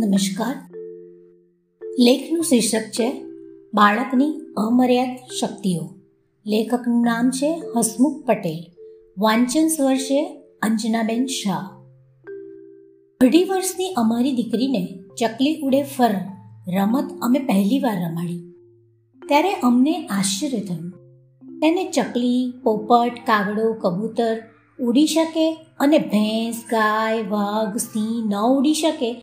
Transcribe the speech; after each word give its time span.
નમસ્કાર. 0.00 0.54
લેખનું 1.98 2.44
શીર્ષક 2.44 2.80
છે, 2.80 3.22
બાળકની 3.74 4.40
અમર્યાદ 4.56 5.08
શક્તિઓ. 5.40 5.94
લેખકનું 6.46 7.02
નામ 7.02 7.30
છે 7.30 7.62
હસમુખ 7.76 8.24
પટેલ. 8.24 8.64
વાંચન 9.18 9.68
સ્વર 9.68 9.96
છે 9.96 10.42
અંજનાબેન 10.62 11.26
શાહ. 11.26 11.68
અઢી 13.20 13.44
વર્ષની 13.44 13.94
અમારી 13.96 14.32
દીકરીને 14.32 14.98
ચકલી 15.18 15.60
ઉડે 15.60 15.82
ફર, 15.82 16.14
રમત 16.68 17.10
અમે 17.22 17.38
પહેલી 17.38 17.78
વાર 17.78 18.10
રમાડી. 18.10 18.52
ત્યારે 19.28 19.52
અમને 19.52 20.06
આશ્ચર્ય 20.06 20.60
થયું. 20.60 20.90
તેને 21.60 21.90
ચકલી, 21.90 22.52
પોપટ, 22.62 23.12
કાગડો, 23.26 23.72
કબૂતર 23.72 24.36
ઉડી 24.80 25.06
શકે 25.06 25.54
અને 25.80 25.98
ભેંસ, 25.98 26.56
ગાય, 26.56 27.22
વાઘ, 27.22 27.76
સિંહ 27.76 28.28
ન 28.28 28.34
ઉડી 28.34 28.74
શકે 28.74 29.22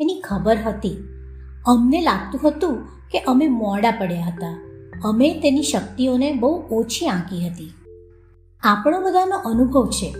એની 0.00 0.20
ખબર 0.20 0.58
હતી. 0.58 0.96
અમને 1.66 2.00
લાગતું 2.00 2.48
હતું 2.48 2.76
કે 3.10 3.18
અમે 3.18 3.48
મોડા 3.48 3.90
પડ્યા 3.90 4.22
હતા. 4.22 4.60
અમે 5.04 5.40
તેની 5.40 5.62
શક્તિઓને 5.62 6.32
બહુ 6.32 6.62
ઓછી 6.70 7.06
આંકી 7.06 7.48
હતી. 7.48 7.72
આપણો 8.62 9.00
બધાનો 9.00 9.36
અનુભવ 9.36 9.86
છે. 9.86 10.14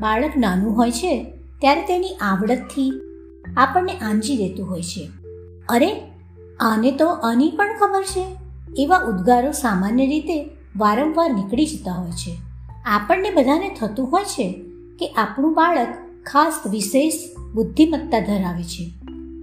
બાળક 0.00 0.32
નાનું 0.36 0.76
હોય 0.76 0.90
છે, 0.90 1.24
ત્યારે 1.60 1.82
તેની 1.82 2.10
આવડતથી 2.10 2.92
આપણને 3.56 3.92
આંજી 3.92 4.36
દેતું 4.36 4.70
હોય 4.70 4.82
છે. 4.82 5.10
અરે, 5.68 6.00
આને 6.60 6.90
તો 6.90 7.08
આની 7.08 7.50
પણ 7.50 7.76
ખબર 7.80 8.02
છે. 8.02 8.36
એવા 8.78 8.98
ઉદ્ગારો 8.98 9.52
સામાન્ય 9.52 10.06
રીતે 10.06 10.50
વારંવાર 10.76 11.34
નીકળી 11.34 11.66
જતા 11.66 11.92
હોય 11.92 12.10
છે. 12.10 12.36
આપણને 12.84 13.30
બધાને 13.30 13.76
થતું 13.80 14.12
હોય 14.12 14.24
છે 14.24 14.52
કે 14.98 15.06
આપણું 15.08 15.54
બાળક 15.54 15.88
ખાસ 16.26 16.60
વિશેષ 16.70 17.12
બુદ્ધિમત્તા 17.54 18.20
ધરાવે 18.20 18.62
છે. 18.62 18.99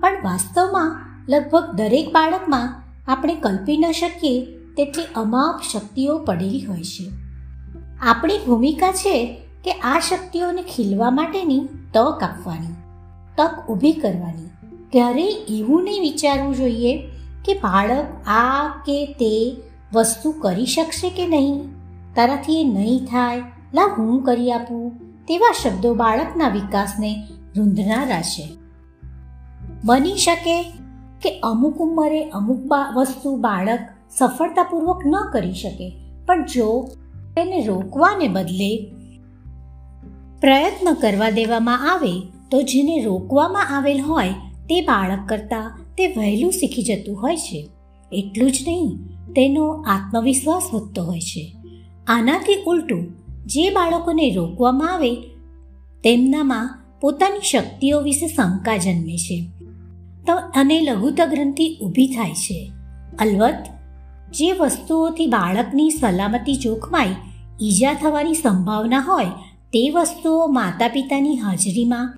પણ 0.08 0.24
વાસ્તવમાં 0.24 0.92
લગભગ 1.30 1.64
દરેક 1.76 2.14
બાળકમાં 2.14 2.84
આપણે 3.08 3.36
કલ્પી 3.36 3.78
ન 3.78 3.92
શકીએ 3.92 4.46
તેટલી 4.78 5.04
અમાપ 5.16 5.62
શક્તિઓ 5.74 6.18
પડેલી 6.18 6.66
હોય 6.66 6.84
છે. 6.84 7.12
આપણી 8.02 8.38
ભૂમિકા 8.38 8.92
છે 8.92 9.16
કે 9.64 9.72
આ 9.72 10.00
શક્તિઓને 10.00 10.62
ખીલવા 10.62 11.10
માટેની 11.10 11.60
તક 11.94 12.24
આપવાની, 12.24 12.76
તક 13.38 13.70
ઊભી 13.70 13.92
કરવાની. 13.92 14.50
ક્યારેય 14.92 15.32
એવું 15.50 15.84
નહીં 15.84 16.02
વિચારવું 16.02 16.56
જોઈએ 16.56 16.98
કે 17.46 17.54
બાળક 17.54 18.28
આ 18.28 18.68
કે 18.86 19.06
તે 19.06 19.58
વસ્તુ 19.94 20.32
કરી 20.32 20.66
શકશે 20.66 21.10
કે 21.10 21.28
નહીં? 21.28 21.66
તારાથી 22.16 22.62
એ 22.62 22.64
નહીં 22.64 23.06
થાય 23.06 23.42
લા 23.74 23.96
હું 23.98 24.24
કરી 24.24 24.52
આપું 24.52 24.92
તેવા 25.28 25.54
શબ્દો 25.64 25.94
બાળકના 25.94 26.50
વિકાસને 26.50 27.28
રૂંધનારા 27.58 28.22
છે. 28.22 28.67
બની 29.84 30.16
શકે 30.16 30.64
કે 31.22 31.40
અમુક 31.40 31.78
ઉંમરે 31.78 32.30
અમુક 32.30 32.72
વસ્તુ 32.96 33.36
બાળક 33.36 33.80
સફળતાપૂર્વક 34.18 35.06
ન 35.06 35.14
કરી 35.34 35.54
શકે, 35.54 35.92
પણ 36.26 36.46
જો 36.46 36.88
તેને 37.36 37.66
રોકવાને 37.66 38.28
બદલે 38.28 38.94
પ્રયત્ન 40.42 40.94
કરવા 40.94 41.30
દેવામાં 41.30 41.92
આવે, 41.92 42.22
તો 42.52 42.62
જેને 42.62 43.04
રોકવામાં 43.04 43.78
આવેલ 43.78 44.02
હોય, 44.02 44.30
તે 44.70 44.82
બાળક 44.82 45.20
કરતાં 45.30 45.80
તે 45.98 46.08
વહેલું 46.08 46.52
શીખી 46.52 46.84
જતું 46.84 47.22
હોય 47.22 47.38
છે. 47.38 47.70
એટલું 48.12 48.52
જ 48.52 48.58
નહીં, 48.68 48.98
તેનો 49.34 49.68
આત્મવિશ્વાસ 49.68 50.74
વધતો 50.74 51.04
હોય 51.04 51.20
છે. 51.20 51.56
આનાથી 52.08 52.64
ઉલટું, 52.68 53.08
જે 53.46 53.70
બાળકોને 53.70 54.34
રોકવામાં 54.36 54.94
આવે, 54.94 55.16
તેમનામાં 56.04 56.84
પોતાની 57.02 57.42
શક્તિઓ 57.42 58.02
વિશે 58.02 58.28
શંકા 58.28 58.78
જન્મે 58.78 59.18
છે. 59.18 59.46
તો 60.28 60.36
અને 60.36 60.82
લઘુતા 60.82 61.26
ગ્રંથિ 61.26 61.78
ઊભી 61.82 62.08
થાય 62.08 62.34
છે. 62.34 62.72
અલબત્ત, 63.20 63.66
જે 64.34 64.52
વસ્તુઓથી 64.52 65.28
બાળકની 65.28 65.90
સલામતી 65.90 66.56
જોખમાય, 66.56 67.16
ઈજા 67.62 67.94
થવાની 67.94 68.34
સંભાવના 68.34 69.00
હોય, 69.00 69.26
તે 69.68 69.90
વસ્તુઓ 69.90 70.48
માતા 70.48 70.88
પિતાની 70.88 71.38
હાજરીમાં 71.38 72.18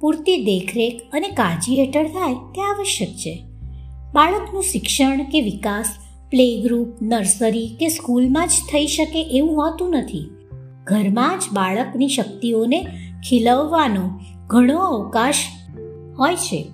પૂરતી 0.00 0.44
દેખરેખ 0.44 1.00
અને 1.12 1.28
કાળજી 1.28 1.76
હેઠળ 1.76 2.06
થાય 2.06 2.34
તે 2.34 2.62
આવશ્યક 2.62 3.08
છે. 3.08 3.44
બાળકનું 4.14 4.62
શિક્ષણ 4.62 5.24
કે 5.24 5.40
વિકાસ 5.40 5.88
પ્લે 6.30 6.62
ગ્રુપ 6.62 6.88
નર્સરી 7.02 7.76
કે 7.80 7.88
સ્કૂલમાં 7.88 8.48
જ 8.48 8.50
થઈ 8.50 8.86
શકે 8.86 9.22
એવું 9.22 9.56
હોતું 9.56 9.90
નથી. 9.90 10.30
ઘરમાં 10.84 11.38
જ 11.38 11.42
બાળકની 11.52 12.08
શક્તિઓને 12.08 12.86
ખીલવવાનો 13.28 14.20
ઘણો 14.46 14.78
અવકાશ 14.78 15.34
હોય 16.18 16.36
છે. 16.36 16.66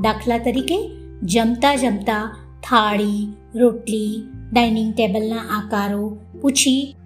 દાખલા 0.00 0.38
તરીકે, 0.38 0.78
જમતા 1.22 1.74
જમતા 1.74 2.36
થાળી, 2.62 3.32
રોટલી, 3.54 4.22
ડાઇનિંગ 4.52 4.94
ટેબલના 4.94 5.36
આકારો 5.36 6.18
પૂછી. 6.42 6.96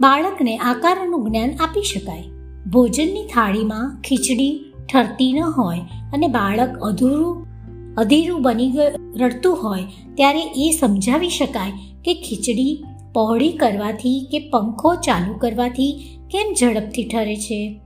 બાળકને 0.00 0.56
આકારોનું 0.56 1.24
જ્ઞાન 1.24 1.50
આપી 1.60 1.82
શકાય. 1.82 2.24
ભોજનની 2.70 3.24
થાળીમાં 3.34 4.00
ખીચડી 4.00 4.64
ઠરતી 4.92 5.32
ન 5.32 5.42
હોય 5.42 5.80
અને 6.12 6.28
બાળક 6.28 6.78
અધૂરું, 6.78 7.46
અધીરું 7.94 8.42
બની 8.42 8.72
રડતું 9.16 9.62
હોય 9.62 9.84
ત્યારે 10.14 10.40
એ 10.40 10.70
સમજાવી 10.80 11.28
શકાય 11.28 11.70
કે 12.04 12.14
ખીચડી 12.14 12.84
પહોળી 13.12 13.52
કરવાથી 13.52 14.28
કે 14.32 14.38
પંખો 14.38 14.94
ચાલુ 14.94 15.34
કરવાથી 15.34 16.18
કેમ 16.30 16.54
ઝડપથી 16.60 17.04
ઠરે 17.04 17.36
છે? 17.36 17.80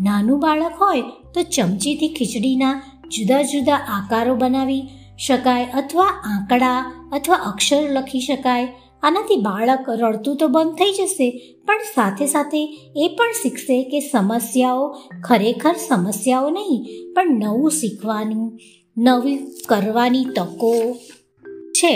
નાનું 0.00 0.40
બાળક 0.40 0.72
હોય 0.80 1.00
તો 1.34 1.42
ચમચીથી 1.42 2.08
ખીચડીના 2.08 2.82
જુદા 3.10 3.42
જુદા 3.42 3.74
આકારો 3.74 4.34
બનાવી 4.34 4.82
શકાય 5.26 5.64
અથવા 5.64 6.04
આંકડા 6.04 6.92
અથવા 7.12 7.36
અક્ષર 7.36 7.82
લખી 7.90 8.20
શકાય. 8.20 8.68
આનાથી 9.02 9.36
બાળક 9.36 9.90
રડતું 9.90 10.36
તો 10.36 10.48
બંધ 10.48 10.74
થઈ 10.74 10.92
જશે, 10.92 11.58
પણ 11.66 11.78
સાથે 11.94 12.26
સાથે 12.26 12.60
એ 12.96 13.08
પણ 13.18 13.32
શીખશે 13.42 13.82
કે 13.84 14.00
સમસ્યાઓ 14.00 14.96
ખરેખર 15.24 15.74
સમસ્યાઓ 15.88 16.50
નહીં, 16.50 16.86
પણ 17.14 17.26
નવું 17.26 17.70
શીખવાનું, 17.70 18.58
નવી 18.98 19.38
કરવાની 19.68 20.24
તકો 20.24 20.96
છે. 21.72 21.94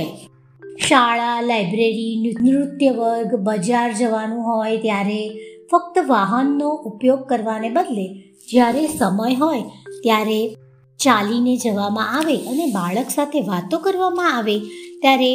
શાળા, 0.89 1.41
લાઇબ્રેરી 1.41 2.35
નૃત્ય 2.43 2.91
વર્ગ, 2.91 3.35
બજાર 3.35 3.93
જવાનું 3.93 4.43
હોય 4.43 4.77
ત્યારે 4.77 5.31
ફક્ત 5.71 5.99
વાહનનો 6.07 6.69
ઉપયોગ 6.69 7.29
કરવાને 7.29 7.71
બદલે 7.71 8.07
જ્યારે 8.51 8.87
સમય 8.87 9.35
હોય 9.35 9.61
ત્યારે 10.03 10.55
ચાલીને 11.01 11.57
જવામાં 11.57 12.17
આવે 12.19 12.37
અને 12.37 12.67
બાળક 12.67 13.11
સાથે 13.11 13.41
વાતો 13.41 13.79
કરવામાં 13.79 14.37
આવે, 14.37 14.59
ત્યારે 15.01 15.31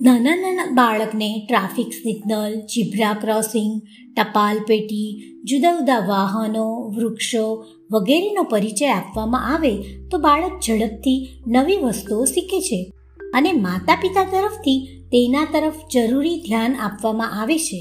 નાના 0.00 0.36
નાના 0.36 0.66
બાળકને 0.72 1.46
ટ્રાફિક 1.48 1.92
સિગ્નલ 1.92 2.60
જીબ્રા 2.66 3.14
ક્રોસિંગ, 3.14 3.80
ટપાલ 4.16 4.58
પેટી, 4.58 5.08
જુદા 5.44 5.72
જુદા 5.78 5.98
વાહનો, 5.98 6.66
વૃક્ષો 6.96 7.64
વગેરેનો 7.92 8.42
પરિચય 8.42 8.88
આપવામાં 8.88 9.54
આવે 9.54 9.72
તો 10.10 10.18
બાળક 10.18 10.60
ઝડપથી 10.64 11.28
નવી 11.46 11.76
વસ્તુઓ 11.76 12.24
શીખે 12.24 12.60
છે 12.60 12.92
અને 13.34 13.52
માતા 13.52 13.94
પિતા 13.94 14.24
તરફથી 14.24 14.78
તેના 15.12 15.44
તરફ 15.44 15.74
જરૂરી 15.92 16.40
ધ્યાન 16.40 16.76
આપવામાં 16.76 17.40
આવે 17.40 17.58
છે. 17.58 17.80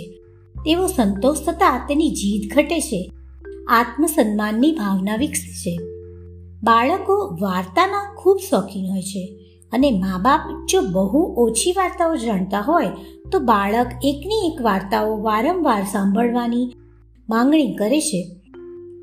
તેવો 0.55 0.87
સંતોષ 0.87 1.37
થતાં 1.39 1.85
તેની 1.87 2.09
જીદ 2.09 2.49
ઘટે 2.55 2.79
છે, 2.79 3.11
આત્મસન્માનની 3.69 4.71
ભાવના 4.71 5.15
વિકસે 5.15 5.53
છે. 5.53 5.96
બાળકો 6.67 7.37
વાર્તાના 7.41 8.15
ખૂબ 8.17 8.37
શોખીન 8.49 8.91
હોય 8.91 9.01
છે 9.01 9.35
અને 9.73 9.91
મા 9.91 10.17
બાપ 10.17 10.65
જો 10.69 10.81
બહુ 10.81 11.33
ઓછી 11.37 11.71
વાર્તાઓ 11.71 12.15
જાણતા 12.15 12.61
હોય, 12.61 12.87
તો 13.31 13.39
બાળક 13.39 13.87
એકની 14.03 14.47
એક 14.47 14.61
વાર્તાઓ 14.61 15.21
વારંવાર 15.21 15.83
સાંભળવાની 15.83 16.73
માંગણી 17.29 17.75
કરે 17.75 18.01
છે. 18.01 18.35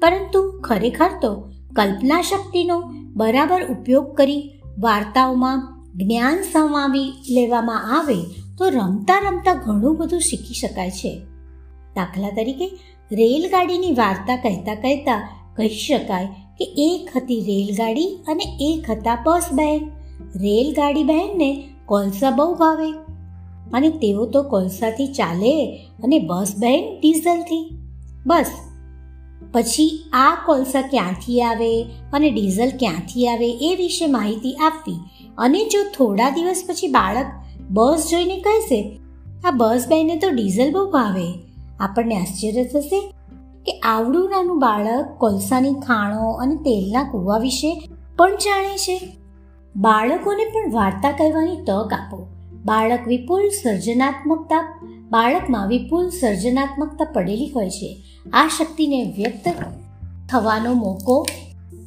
પરંતુ 0.02 0.60
ખરેખર 0.60 1.10
તો 1.22 1.52
કલ્પના 1.76 2.22
શક્તિનો 2.22 2.82
બરાબર 3.16 3.62
ઉપયોગ 3.62 4.16
કરી 4.16 4.52
વાર્તાઓમાં 4.78 5.84
જ્ઞાન 5.94 6.42
સમાવી 6.42 7.12
લેવામાં 7.30 7.98
આવે, 7.98 8.22
તો 8.58 8.68
રમતા 8.68 9.18
રમતા 9.18 9.54
ઘણું 9.54 9.96
બધું 9.96 10.20
શીખી 10.20 10.54
શકાય 10.54 10.90
છે. 10.90 11.20
દાખલા 11.94 12.30
તરીકે, 12.30 12.66
રેલગાડીની 13.12 13.92
વાર્તા 13.92 14.36
કહેતા 14.36 14.74
કહેતા 14.74 15.28
કહી 15.56 15.68
શકાય 15.68 16.28
કે 16.58 16.64
એક 16.78 17.16
હતી 17.16 17.40
રેલગાડી 17.40 18.10
અને 18.28 18.44
એક 18.60 18.90
હતા 18.90 19.16
બસ 19.26 19.48
બહેન 19.52 19.88
રેલગાડી 20.36 21.04
બહેનને 21.04 21.50
કોલસા 21.86 22.30
બહુ 22.30 22.54
ભાવે. 22.54 22.90
અને 23.72 23.88
તેઓ 23.88 24.26
તો 24.26 24.42
કોલસાથી 24.42 25.06
ચાલે 25.06 25.54
અને 26.04 26.18
બસ 26.18 26.52
બહેન 26.58 26.84
ડીઝલથી. 27.00 27.64
બસ. 28.26 28.50
પછી 29.52 29.88
આ 30.12 30.34
કોલસા 30.46 30.82
ક્યાંથી 30.82 31.40
આવે 31.42 31.72
અને 32.12 32.30
ડીઝલ 32.30 32.70
ક્યાંથી 32.78 33.26
આવે 33.28 33.50
એ 33.50 33.74
વિશે 33.76 34.06
માહિતી 34.06 34.54
આપવી. 34.54 34.98
અને 35.38 35.64
જો 35.64 35.82
થોડા 35.96 36.30
દિવસ 36.30 36.62
પછી 36.68 36.88
બાળક 36.88 37.26
બસ 37.70 38.08
જોઈને 38.10 38.38
કહેશે, 38.40 38.80
આ 39.44 39.50
બસ 39.50 39.84
બહેને 39.88 40.16
તો 40.16 40.30
ડીઝલ 40.30 40.72
બહુ 40.72 40.84
ભાવે. 40.90 41.28
આપણને 41.80 42.16
આશ્ચર્ય 42.16 42.64
થશે 42.64 43.00
કે 43.66 43.72
આવડું 43.72 44.30
નાનું 44.30 44.58
બાળક 44.58 45.08
કોલસાની 45.18 45.74
ખાણો 45.74 46.30
અને 46.30 46.56
તેલના 46.56 47.02
કૂવા 47.02 47.38
વિશે 47.38 47.88
પણ 48.16 48.36
જાણે 48.36 48.76
છે. 48.76 49.16
બાળકોને 49.76 50.44
પણ 50.44 50.72
વાર્તા 50.72 51.10
કહેવાની 51.10 51.56
તક 51.56 51.92
આપો. 51.92 52.26
બાળક 52.64 53.00
વિપુલ 53.06 53.48
સર્જનાત્મકતા, 53.48 54.80
બાળકમાં 55.10 55.68
વિપુલ 55.68 56.08
સર્જનાત્મકતા 56.08 57.04
પડેલી 57.04 57.48
હોય 57.48 57.70
છે. 57.70 57.96
આ 58.32 58.48
શક્તિને 58.48 59.14
વ્યક્ત 59.16 59.54
થવાનો 60.30 60.74
મોકો 60.74 61.26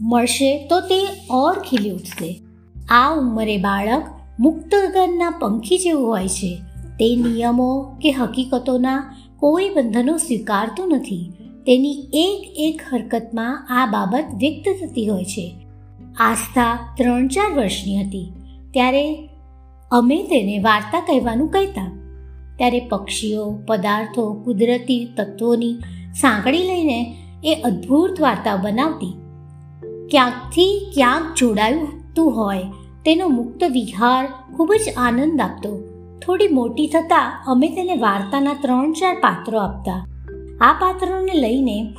મળશે 0.01 0.67
તો 0.67 0.79
તે 0.79 1.07
ઓર 1.31 1.59
ખીલી 1.59 1.91
ઉઠશે. 1.91 2.41
આ 2.89 3.15
ઉંમરે 3.15 3.57
બાળક 3.57 4.03
મુક્ત 4.39 4.75
ગગનના 4.75 5.29
પંખી 5.29 5.77
જેવું 5.77 6.07
હોય 6.07 6.27
છે. 6.27 6.57
તે 6.99 7.15
નિયમો 7.15 7.97
કે 8.01 8.11
હકીકતોના 8.11 9.15
કોઈ 9.39 9.69
બંધનો 9.69 10.17
સ્વીકારતું 10.17 10.89
નથી. 10.89 11.31
તેની 11.67 12.07
એક 12.13 12.53
એક 12.55 12.81
હરકતમાં 12.93 13.67
આ 13.69 13.85
બાબત 13.85 14.25
વ્યક્ત 14.35 14.69
થતી 14.69 15.07
હોય 15.07 15.23
છે. 15.23 15.55
આસ્થા 16.19 16.93
ત્રણ 16.97 17.27
ચાર 17.27 17.53
વર્ષની 17.53 18.01
હતી. 18.01 18.33
ત્યારે 18.71 19.29
અમે 19.91 20.23
તેને 20.23 20.59
વાર્તા 20.59 20.99
કહેવાનું 20.99 21.47
કહેતા. 21.47 21.91
ત્યારે 22.57 22.79
પક્ષીઓ, 22.79 23.59
પદાર્થો, 23.67 24.33
કુદરતી 24.33 25.09
તત્વોની 25.17 25.73
સાંકળી 26.13 26.57
લઈને 26.57 27.15
એ 27.43 27.55
અદ્ભુત 27.55 28.21
વાર્તા 28.21 28.55
બનાવતી. 28.55 29.13
ક્યાંકથી 30.11 30.91
ક્યાંક 30.93 31.37
જોડાયું 31.37 32.31
હોય, 32.31 32.63
તેનો 33.05 33.27
મુક્ત 33.27 33.63
વિહાર 33.63 34.27
ખૂબ 34.55 34.73
જ 34.73 34.93
આનંદ 34.97 35.41
આપતો. 35.41 35.79
થોડી 36.25 36.47
મોટી 36.47 36.87
થતાં 36.87 37.43
અમે 37.47 37.69
તેને 37.69 37.95
વાર્તાના 37.95 38.53
ત્રણ 38.53 38.91
ચાર 38.91 39.13
પાત્રો 39.13 39.59
આપતા. 39.59 40.05
આ 40.61 40.73
પાત્રોને 40.73 41.33
લઈને 41.33 41.95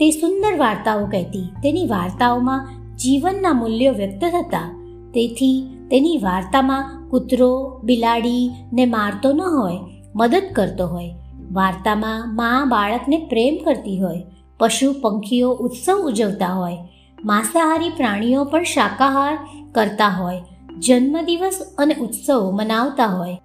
તે 0.00 0.10
સુંદર 0.10 0.58
વાર્તાઓ 0.58 1.06
કહેતી. 1.06 1.48
તેની 1.62 1.86
વાર્તાઓમાં 1.86 2.68
જીવનના 2.96 3.52
મૂલ્યો 3.52 3.92
વ્યક્ત 3.92 4.24
થતા. 4.24 4.68
તેથી 5.14 5.78
તેની 5.90 6.18
વાર્તામાં 6.22 7.08
કૂતરો 7.10 7.80
બિલાડીને 7.84 8.86
મારતો 8.86 9.32
ન 9.32 9.40
હોય, 9.40 9.78
મદદ 10.16 10.42
કરતો 10.52 10.86
હોય. 10.86 11.10
વાર્તામાં 11.52 12.36
મા 12.36 12.64
બાળકને 12.64 13.18
પ્રેમ 13.30 13.58
કરતી 13.64 14.00
હોય, 14.00 14.22
પશુ 14.58 14.92
પંખીઓ 15.02 15.50
ઉત્સવ 15.50 15.96
ઉજવતા 15.96 16.46
હોય, 16.46 16.78
માંસાહારી 17.24 17.88
પ્રાણીઓ 17.88 18.44
પણ 18.44 18.62
શાકાહાર 18.62 19.38
કરતા 19.72 20.08
હોય, 20.08 20.40
જન્મદિવસ 20.78 21.60
અને 21.78 21.94
ઉત્સવો 21.94 22.50
મનાવતા 22.50 23.06
હોય, 23.06 23.36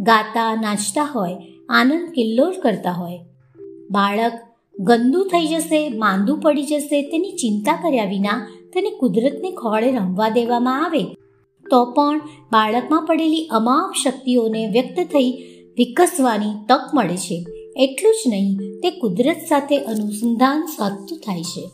ગાતા, 0.00 0.54
નાચતા 0.54 1.04
હોય, 1.04 1.36
આનંદ 1.68 2.08
કિલ્લોર 2.14 2.54
કરતા 2.62 2.92
હોય. 2.92 3.18
બાળક 3.90 4.32
ગંદુ 4.80 5.24
થઈ 5.24 5.46
જશે, 5.46 5.88
માંદું 5.88 6.40
પડી 6.40 6.62
જશે, 6.62 7.02
તેની 7.02 7.30
ચિંતા 7.30 7.72
કર્યા 7.72 8.04
વિના 8.04 8.48
તેને 8.74 8.90
કુદરતને 8.90 9.50
ખોળે 9.50 9.92
રમવા 9.92 10.28
દેવામાં 10.28 10.84
આવે. 10.84 11.02
તો 11.70 11.84
પણ 11.84 12.18
બાળકમાં 12.52 13.06
પડેલી 13.06 13.48
અમાપ 13.50 13.92
શક્તિઓને 14.04 14.66
વ્યક્ત 14.66 15.00
થઈ 15.00 15.30
વિકસવાની 15.78 16.66
તક 16.68 16.80
મળે 16.94 17.16
છે. 17.16 17.44
એટલું 17.76 18.14
જ 18.14 18.28
નહીં, 18.28 18.56
તે 18.56 18.90
કુદરત 18.90 19.36
સાથે 19.48 19.78
અનુસંધાન 19.78 20.66
સાધતું 20.66 21.18
થાય 21.18 21.42
છે. 21.42 21.70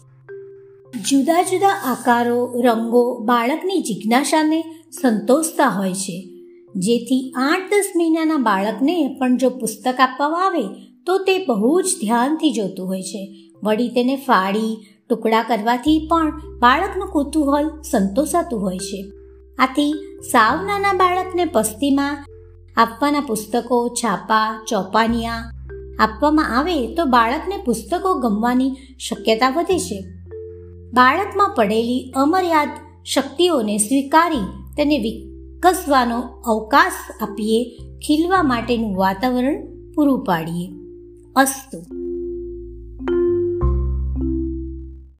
જુદા 1.08 1.42
જુદા 1.42 1.68
આકારો, 1.68 2.62
રંગો 2.64 3.18
બાળકની 3.18 3.78
જિજ્ઞાસાને 3.78 4.62
સંતોષતા 5.00 5.68
હોય 5.68 5.92
છે. 5.92 6.28
જેથી 6.76 7.32
આઠ 7.36 7.60
દસ 7.70 7.92
મહિનાના 7.96 8.36
બાળકને 8.36 9.16
પણ 9.20 9.36
જો 9.36 9.50
પુસ્તક 9.50 10.00
આપવામાં 10.00 10.46
આવે 10.46 10.62
તો 11.06 11.19
તે 11.19 11.38
બહુ 11.38 11.81
જ 11.81 11.85
ધ્યાનથી 12.00 12.53
જોતું 12.53 12.88
હોય 12.88 13.03
છે. 13.03 13.53
વળી 13.64 13.88
તેને 13.88 14.17
ફાડી, 14.17 14.87
ટુકડા 15.08 15.43
કરવાથી 15.43 16.08
પણ 16.11 16.38
બાળકનું 16.58 17.08
કુતૂહલ 17.08 17.69
સંતોષાતું 17.69 18.62
હોય 18.62 18.79
છે. 18.79 19.12
આથી 19.58 19.93
સાવ 20.31 20.67
નાના 20.67 20.93
બાળકને 20.93 21.44
પસ્તીમાં 21.44 22.25
આપવાના 22.76 23.20
પુસ્તકો, 23.20 23.88
છાપા, 23.88 24.64
ચોપાનિયા 24.69 25.53
આપવામાં 25.99 26.58
આવે 26.58 26.94
તો 26.94 27.05
બાળકને 27.05 27.62
પુસ્તકો 27.64 28.14
ગમવાની 28.14 28.76
શક્યતા 28.99 29.50
વધે 29.50 29.79
છે. 29.79 30.05
બાળકમાં 30.93 31.55
પડેલી 31.56 32.12
અમર્યાદ 32.17 32.69
શક્તિઓને 33.05 33.79
સ્વીકારી 33.79 34.44
તેને 34.76 34.99
વિકસવાનો 34.99 36.19
અવકાશ 36.20 37.23
આપીએ, 37.23 37.76
ખીલવા 38.06 38.43
માટેનું 38.43 38.97
વાતાવરણ 38.97 39.67
પૂરું 39.94 40.25
પાડીએ. 40.25 40.86
અસ્તુ 41.37 41.79